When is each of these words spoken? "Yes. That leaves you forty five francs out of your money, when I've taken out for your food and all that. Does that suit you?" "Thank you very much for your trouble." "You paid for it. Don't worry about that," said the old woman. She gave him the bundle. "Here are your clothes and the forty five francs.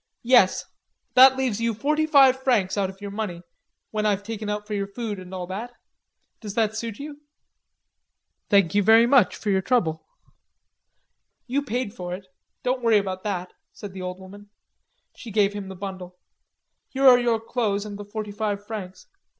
"Yes. 0.23 0.65
That 1.13 1.37
leaves 1.37 1.61
you 1.61 1.75
forty 1.75 2.07
five 2.07 2.41
francs 2.41 2.75
out 2.75 2.89
of 2.89 3.01
your 3.01 3.11
money, 3.11 3.43
when 3.91 4.03
I've 4.03 4.23
taken 4.23 4.49
out 4.49 4.65
for 4.65 4.73
your 4.73 4.87
food 4.87 5.19
and 5.19 5.31
all 5.31 5.45
that. 5.45 5.73
Does 6.39 6.55
that 6.55 6.75
suit 6.75 6.97
you?" 6.97 7.21
"Thank 8.49 8.73
you 8.73 8.81
very 8.81 9.05
much 9.05 9.35
for 9.35 9.51
your 9.51 9.61
trouble." 9.61 10.03
"You 11.45 11.61
paid 11.61 11.93
for 11.93 12.15
it. 12.15 12.25
Don't 12.63 12.81
worry 12.81 12.97
about 12.97 13.21
that," 13.25 13.53
said 13.73 13.93
the 13.93 14.01
old 14.01 14.19
woman. 14.19 14.49
She 15.15 15.29
gave 15.29 15.53
him 15.53 15.67
the 15.69 15.75
bundle. 15.75 16.17
"Here 16.89 17.05
are 17.07 17.19
your 17.19 17.39
clothes 17.39 17.85
and 17.85 17.99
the 17.99 18.03
forty 18.05 18.31
five 18.31 18.65
francs. 18.65 19.05